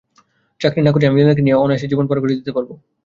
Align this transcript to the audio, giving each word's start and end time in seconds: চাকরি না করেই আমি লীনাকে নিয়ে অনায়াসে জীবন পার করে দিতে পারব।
চাকরি 0.61 0.81
না 0.83 0.91
করেই 0.93 1.07
আমি 1.09 1.17
লীনাকে 1.19 1.43
নিয়ে 1.43 1.61
অনায়াসে 1.63 1.89
জীবন 1.91 2.05
পার 2.07 2.17
করে 2.21 2.37
দিতে 2.39 2.51
পারব। 2.55 2.69